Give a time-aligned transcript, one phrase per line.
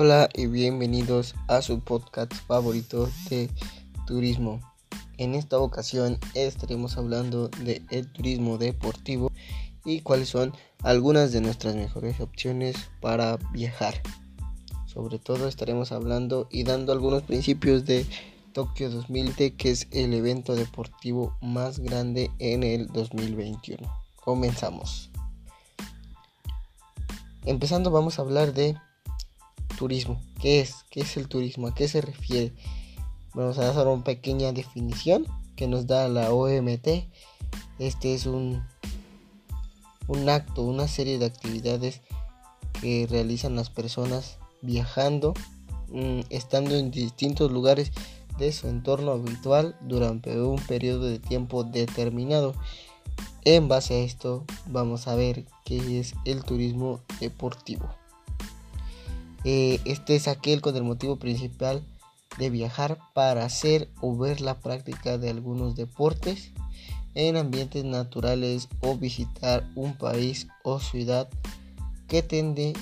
[0.00, 3.50] Hola y bienvenidos a su podcast favorito de
[4.06, 4.60] turismo.
[5.16, 9.32] En esta ocasión estaremos hablando de el turismo deportivo
[9.84, 14.00] y cuáles son algunas de nuestras mejores opciones para viajar.
[14.86, 18.06] Sobre todo estaremos hablando y dando algunos principios de
[18.52, 23.82] Tokio 2020, que es el evento deportivo más grande en el 2021.
[24.14, 25.10] Comenzamos.
[27.44, 28.76] Empezando vamos a hablar de
[29.78, 30.20] turismo.
[30.40, 30.84] ¿Qué es?
[30.90, 31.68] ¿Qué es el turismo?
[31.68, 32.52] ¿A qué se refiere?
[33.32, 36.88] Vamos a hacer una pequeña definición que nos da la OMT.
[37.78, 38.64] Este es un,
[40.08, 42.00] un acto, una serie de actividades
[42.80, 45.34] que realizan las personas viajando,
[45.90, 47.92] mm, estando en distintos lugares
[48.36, 52.52] de su entorno habitual durante un periodo de tiempo determinado.
[53.44, 57.88] En base a esto vamos a ver qué es el turismo deportivo.
[59.44, 61.84] Eh, este es aquel con el motivo principal
[62.38, 66.52] de viajar para hacer o ver la práctica de algunos deportes
[67.14, 71.28] en ambientes naturales o visitar un país o ciudad
[72.06, 72.74] que tiende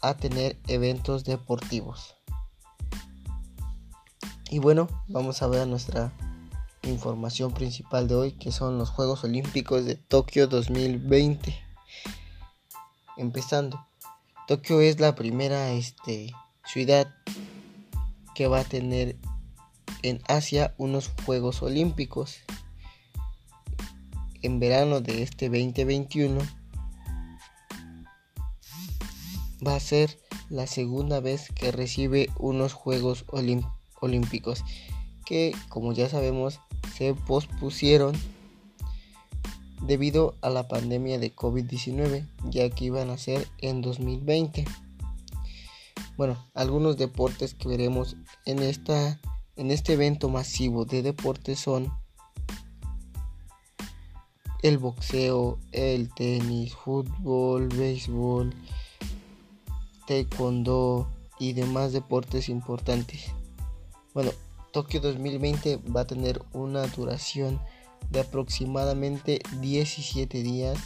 [0.00, 2.14] a tener eventos deportivos.
[4.50, 6.12] Y bueno, vamos a ver nuestra
[6.82, 11.58] información principal de hoy que son los Juegos Olímpicos de Tokio 2020.
[13.16, 13.84] Empezando.
[14.46, 16.34] Tokio es la primera este,
[16.66, 17.14] ciudad
[18.34, 19.16] que va a tener
[20.02, 22.40] en Asia unos Juegos Olímpicos.
[24.42, 26.40] En verano de este 2021
[29.66, 30.18] va a ser
[30.50, 33.24] la segunda vez que recibe unos Juegos
[34.00, 34.62] Olímpicos
[35.24, 36.60] que como ya sabemos
[36.94, 38.14] se pospusieron
[39.86, 44.64] debido a la pandemia de COVID-19, ya que iban a ser en 2020.
[46.16, 49.20] Bueno, algunos deportes que veremos en, esta,
[49.56, 51.92] en este evento masivo de deportes son
[54.62, 58.54] el boxeo, el tenis, fútbol, béisbol,
[60.06, 63.26] taekwondo y demás deportes importantes.
[64.14, 64.30] Bueno,
[64.72, 67.60] Tokio 2020 va a tener una duración
[68.10, 70.78] de aproximadamente 17 días,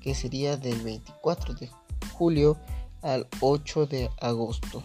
[0.00, 1.70] que sería del 24 de
[2.12, 2.56] julio
[3.02, 4.82] al 8 de agosto.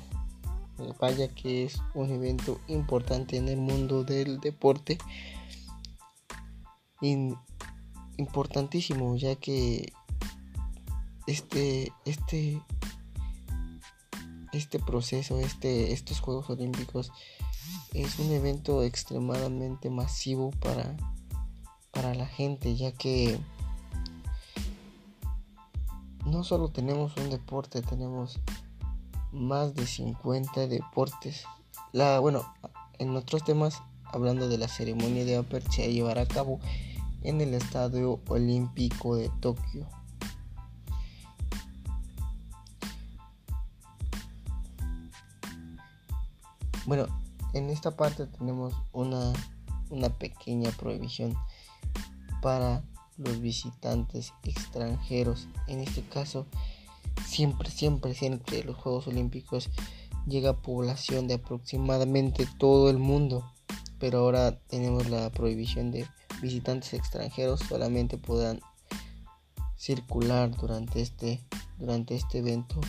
[0.79, 4.97] Eh, vaya que es un evento importante en el mundo del deporte.
[8.17, 9.91] importantísimo, ya que
[11.27, 12.61] este, este,
[14.53, 17.11] este proceso, este, estos Juegos Olímpicos
[17.93, 20.95] es un evento extremadamente masivo para
[21.95, 23.39] para la gente, ya que
[26.25, 28.37] no solo tenemos un deporte, tenemos
[29.31, 31.45] más de 50 deportes.
[31.93, 32.45] La, bueno,
[32.99, 36.59] en otros temas, hablando de la ceremonia de apertura, se llevará a cabo
[37.23, 39.87] en el Estadio Olímpico de Tokio.
[46.85, 47.07] Bueno,
[47.53, 49.31] en esta parte tenemos una,
[49.89, 51.35] una pequeña prohibición
[52.45, 52.83] para
[53.17, 55.47] los visitantes extranjeros.
[55.65, 56.45] En este caso,
[57.25, 59.71] siempre, siempre, siempre los Juegos Olímpicos
[60.27, 63.51] llega población de aproximadamente todo el mundo.
[63.97, 66.07] Pero ahora tenemos la prohibición de
[66.39, 68.59] visitantes extranjeros solamente podrán
[69.75, 71.43] circular durante este
[71.79, 72.79] durante este evento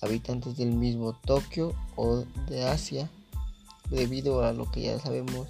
[0.00, 3.10] habitantes del mismo Tokio o de Asia
[3.90, 5.48] debido a lo que ya sabemos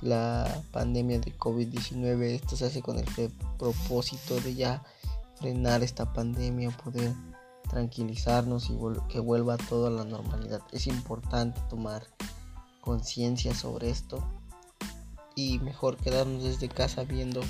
[0.00, 2.22] la pandemia de COVID-19.
[2.22, 3.06] Esto se hace con el
[3.58, 4.82] propósito de ya
[5.36, 7.12] frenar esta pandemia, poder
[7.68, 8.76] tranquilizarnos y
[9.08, 10.60] que vuelva todo a la normalidad.
[10.72, 12.06] Es importante tomar
[12.80, 14.22] conciencia sobre esto
[15.34, 17.40] y mejor quedarnos desde casa viendo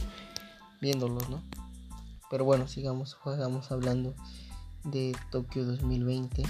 [0.80, 1.42] viéndolos, ¿no?
[2.30, 4.14] Pero bueno, sigamos, sigamos hablando
[4.84, 6.42] de Tokio 2020.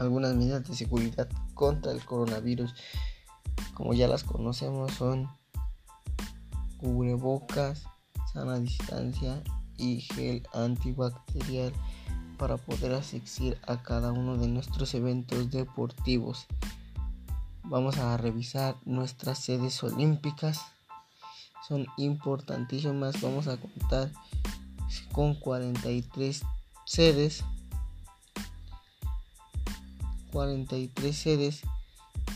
[0.00, 2.74] Algunas medidas de seguridad contra el coronavirus
[3.78, 5.28] como ya las conocemos, son
[6.78, 7.84] cubrebocas,
[8.32, 9.40] sana distancia
[9.76, 11.72] y gel antibacterial
[12.38, 16.46] para poder asistir a cada uno de nuestros eventos deportivos.
[17.62, 20.60] Vamos a revisar nuestras sedes olímpicas.
[21.68, 23.20] Son importantísimas.
[23.20, 24.10] Vamos a contar
[25.12, 26.42] con 43
[26.84, 27.44] sedes.
[30.32, 31.62] 43 sedes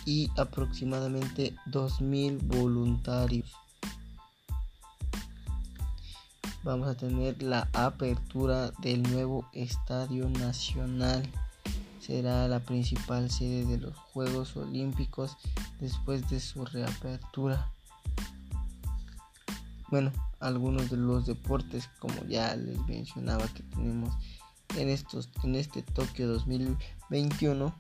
[0.05, 3.53] y aproximadamente 2.000 voluntarios.
[6.65, 11.29] Vamos a tener la apertura del nuevo Estadio Nacional
[12.03, 15.37] será la principal sede de los Juegos Olímpicos
[15.79, 17.71] después de su reapertura.
[19.89, 20.11] Bueno,
[20.41, 24.13] algunos de los deportes, como ya les mencionaba que tenemos
[24.77, 27.73] en estos en este Tokio 2021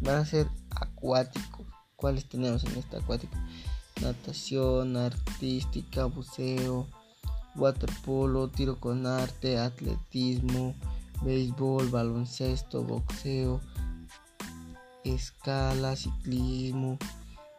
[0.00, 1.66] van a ser acuáticos.
[1.96, 3.36] ¿Cuáles tenemos en este acuático?
[4.02, 6.86] Natación, artística, buceo,
[7.56, 10.74] waterpolo, tiro con arte, atletismo,
[11.22, 13.60] béisbol, baloncesto, boxeo,
[15.04, 16.98] escala, ciclismo,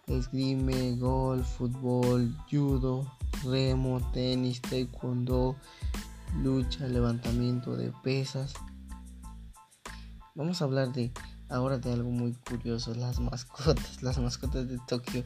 [0.07, 3.12] esgrime, golf, fútbol, judo,
[3.44, 5.56] remo, tenis, taekwondo,
[6.42, 8.54] lucha, levantamiento de pesas.
[10.36, 11.12] Vamos a hablar de
[11.49, 15.23] ahora de algo muy curioso, las mascotas, las mascotas de Tokio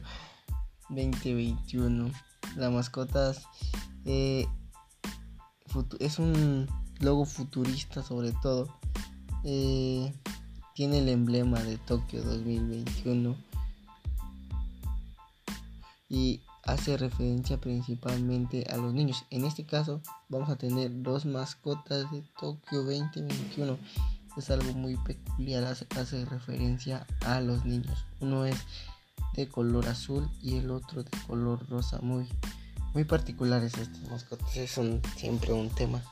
[0.88, 2.10] 2021.
[2.56, 3.46] Las mascotas
[4.04, 4.46] eh,
[6.00, 6.68] es un
[7.00, 8.68] logo futurista sobre todo.
[9.44, 10.12] Eh,
[10.74, 13.36] tiene el emblema de Tokio 2021
[16.08, 19.24] y hace referencia principalmente a los niños.
[19.30, 23.78] En este caso vamos a tener dos mascotas de Tokio 2021.
[24.36, 28.04] Es algo muy peculiar, hace, hace referencia a los niños.
[28.20, 28.56] Uno es
[29.34, 31.98] de color azul y el otro de color rosa.
[32.00, 32.28] Muy,
[32.94, 34.56] muy particulares estas mascotas.
[34.56, 34.78] Es
[35.16, 36.02] siempre un tema,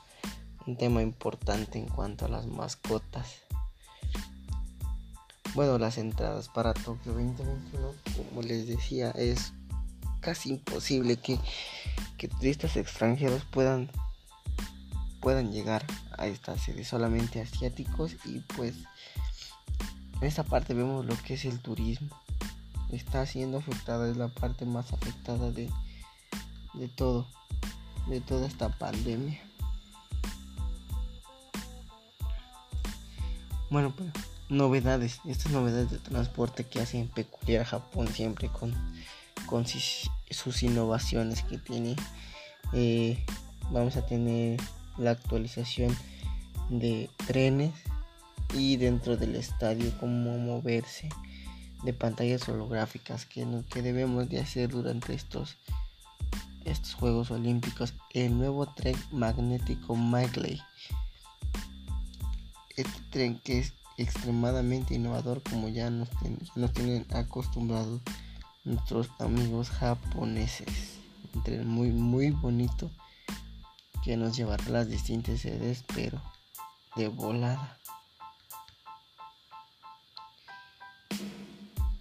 [0.65, 3.27] un tema importante en cuanto a las mascotas.
[5.53, 7.93] Bueno, las entradas para Tokio 2021,
[8.29, 9.53] como les decía, es
[10.21, 11.39] casi imposible que,
[12.39, 13.89] turistas extranjeros puedan
[15.21, 15.85] puedan llegar
[16.17, 18.73] a esta sede solamente asiáticos y pues
[20.19, 22.09] en esta parte vemos lo que es el turismo
[22.91, 25.69] está siendo afectada es la parte más afectada de,
[26.73, 27.27] de todo
[28.07, 29.39] de toda esta pandemia
[33.69, 34.09] bueno pues
[34.49, 38.73] novedades estas novedades de transporte que hacen peculiar a Japón siempre con
[39.51, 41.97] con sus innovaciones que tiene.
[42.71, 43.23] Eh,
[43.69, 44.59] vamos a tener
[45.01, 45.95] la actualización
[46.69, 47.73] de trenes
[48.53, 51.09] y dentro del estadio cómo moverse
[51.83, 55.57] de pantallas holográficas que, que debemos de hacer durante estos
[56.63, 57.95] estos Juegos Olímpicos.
[58.13, 60.61] El nuevo tren magnético Migley
[62.77, 66.09] este tren que es extremadamente innovador como ya nos,
[66.55, 68.01] nos tienen acostumbrados
[68.63, 70.67] nuestros amigos japoneses.
[71.33, 72.89] Un tren muy muy bonito
[74.03, 76.21] que nos llevará a las distintas sedes, pero
[76.95, 77.77] de volada.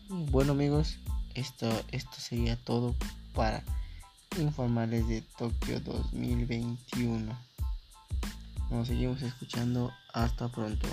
[0.08, 0.98] Bueno amigos,
[1.34, 2.94] esto, esto sería todo
[3.34, 3.62] para
[4.38, 7.36] informarles de Tokio 2021.
[8.70, 9.92] Nos seguimos escuchando.
[10.12, 10.88] Hasta pronto.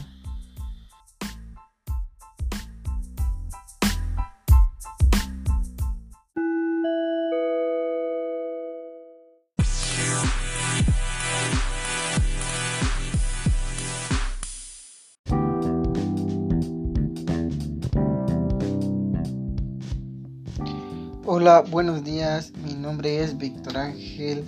[21.48, 22.52] Hola, buenos días.
[22.66, 24.44] Mi nombre es Víctor Ángel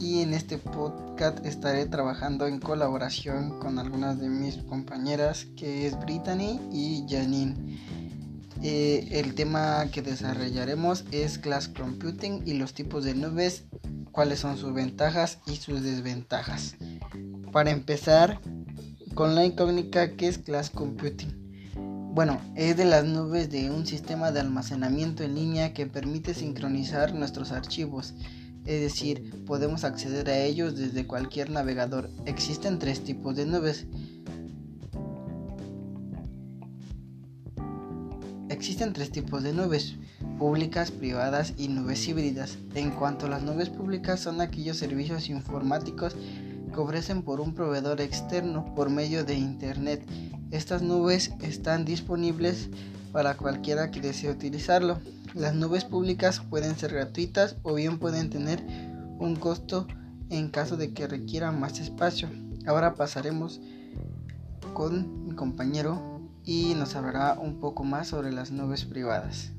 [0.00, 5.96] y en este podcast estaré trabajando en colaboración con algunas de mis compañeras que es
[6.00, 7.78] Brittany y Janine.
[8.60, 13.62] Eh, el tema que desarrollaremos es Class Computing y los tipos de nubes,
[14.10, 16.74] cuáles son sus ventajas y sus desventajas.
[17.52, 18.40] Para empezar
[19.14, 21.45] con la incógnita que es Class Computing.
[22.16, 27.14] Bueno, es de las nubes de un sistema de almacenamiento en línea que permite sincronizar
[27.14, 28.14] nuestros archivos,
[28.64, 32.08] es decir, podemos acceder a ellos desde cualquier navegador.
[32.24, 33.86] Existen tres tipos de nubes.
[38.48, 39.96] Existen tres tipos de nubes,
[40.38, 42.56] públicas, privadas y nubes híbridas.
[42.74, 46.16] En cuanto a las nubes públicas son aquellos servicios informáticos
[46.76, 50.06] que ofrecen por un proveedor externo por medio de Internet
[50.52, 52.68] estas nubes están disponibles
[53.12, 55.00] para cualquiera que desee utilizarlo.
[55.34, 58.64] Las nubes públicas pueden ser gratuitas o bien pueden tener
[59.18, 59.88] un costo
[60.30, 62.28] en caso de que requieran más espacio.
[62.64, 63.60] Ahora pasaremos
[64.72, 69.50] con mi compañero y nos hablará un poco más sobre las nubes privadas.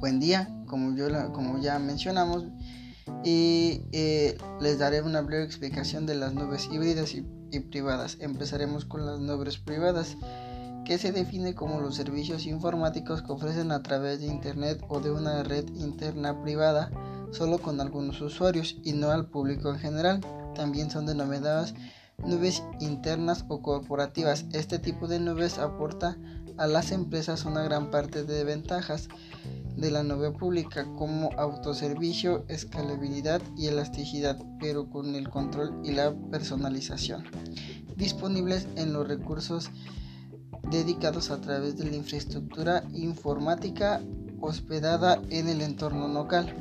[0.00, 2.44] Buen día, como, yo, como ya mencionamos,
[3.24, 8.16] y eh, les daré una breve explicación de las nubes híbridas y y privadas.
[8.20, 10.16] Empezaremos con las nubes privadas,
[10.84, 15.10] que se define como los servicios informáticos que ofrecen a través de Internet o de
[15.10, 16.90] una red interna privada
[17.30, 20.20] solo con algunos usuarios y no al público en general.
[20.54, 21.74] También son denominadas
[22.24, 24.44] Nubes internas o corporativas.
[24.52, 26.16] Este tipo de nubes aporta
[26.56, 29.08] a las empresas una gran parte de ventajas
[29.78, 36.12] de la nube pública como autoservicio, escalabilidad y elasticidad, pero con el control y la
[36.30, 37.24] personalización
[37.96, 39.70] disponibles en los recursos
[40.70, 44.00] dedicados a través de la infraestructura informática
[44.40, 46.54] hospedada en el entorno local.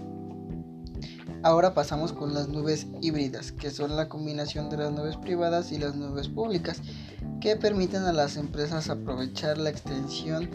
[1.44, 5.78] Ahora pasamos con las nubes híbridas, que son la combinación de las nubes privadas y
[5.78, 6.82] las nubes públicas,
[7.40, 10.50] que permiten a las empresas aprovechar la extensión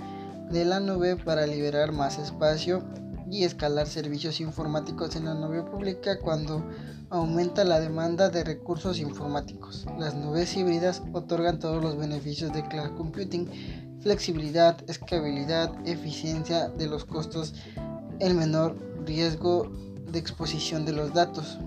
[0.51, 2.83] de la nube para liberar más espacio
[3.31, 6.63] y escalar servicios informáticos en la nube pública cuando
[7.09, 9.87] aumenta la demanda de recursos informáticos.
[9.99, 13.49] Las nubes híbridas otorgan todos los beneficios de cloud computing,
[14.01, 17.55] flexibilidad, escalabilidad, eficiencia de los costos,
[18.19, 19.71] el menor riesgo
[20.11, 21.59] de exposición de los datos.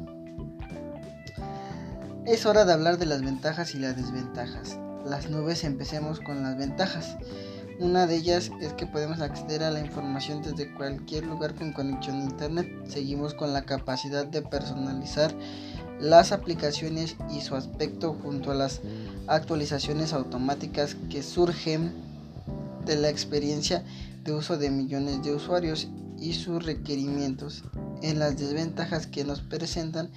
[2.25, 4.79] Es hora de hablar de las ventajas y las desventajas.
[5.05, 7.17] Las nubes empecemos con las ventajas.
[7.77, 12.22] Una de ellas es que podemos acceder a la información desde cualquier lugar con conexión
[12.22, 12.70] a internet.
[12.88, 15.36] Seguimos con la capacidad de personalizar
[16.00, 18.79] las aplicaciones y su aspecto junto a las
[19.27, 21.94] actualizaciones automáticas que surgen
[22.86, 23.84] de la experiencia
[24.24, 27.65] de uso de millones de usuarios y sus requerimientos.
[28.01, 30.12] En las desventajas que nos presentan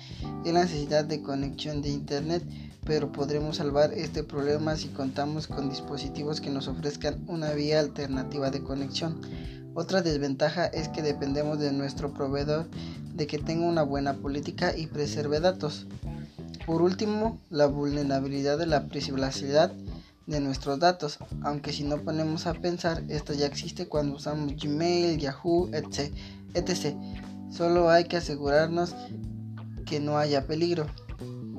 [0.44, 2.44] es la necesidad de conexión de internet
[2.88, 8.50] pero podremos salvar este problema si contamos con dispositivos que nos ofrezcan una vía alternativa
[8.50, 9.20] de conexión.
[9.74, 12.66] Otra desventaja es que dependemos de nuestro proveedor
[13.14, 15.86] de que tenga una buena política y preserve datos.
[16.64, 19.70] Por último, la vulnerabilidad de la privacidad
[20.26, 25.18] de nuestros datos, aunque si no ponemos a pensar, esto ya existe cuando usamos Gmail,
[25.18, 26.10] Yahoo, etc.
[26.54, 26.96] etc.
[27.50, 28.94] Solo hay que asegurarnos
[29.84, 30.86] que no haya peligro.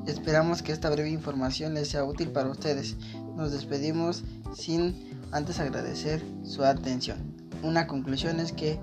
[0.09, 2.97] Esperamos que esta breve información les sea útil para ustedes.
[3.35, 4.23] Nos despedimos
[4.55, 4.95] sin
[5.31, 7.35] antes agradecer su atención.
[7.61, 8.79] Una conclusión es que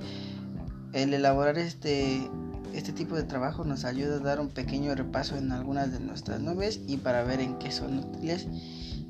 [0.92, 2.30] el elaborar este,
[2.75, 6.40] este tipo de trabajo nos ayuda a dar un pequeño repaso en algunas de nuestras
[6.40, 8.47] nubes y para ver en qué son útiles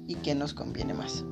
[0.06, 1.22] y qué nos conviene más.